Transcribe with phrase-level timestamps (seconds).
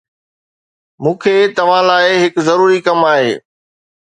[1.03, 3.31] مون کي توهان لاءِ هڪ ضروري ڪم آهي